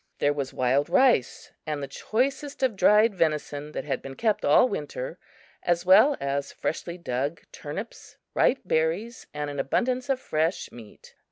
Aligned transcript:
There 0.17 0.33
was 0.33 0.51
wild 0.51 0.89
rice 0.89 1.51
and 1.67 1.83
the 1.83 1.87
choicest 1.87 2.63
of 2.63 2.75
dried 2.75 3.13
venison 3.13 3.71
that 3.73 3.85
had 3.85 4.01
been 4.01 4.15
kept 4.15 4.43
all 4.43 4.67
winter, 4.67 5.19
as 5.61 5.85
well 5.85 6.17
as 6.19 6.51
freshly 6.51 6.97
dug 6.97 7.41
turnips, 7.51 8.17
ripe 8.33 8.61
berries 8.65 9.27
and 9.31 9.47
an 9.51 9.59
abundance 9.59 10.09
of 10.09 10.19
fresh 10.19 10.71
meat. 10.71 11.13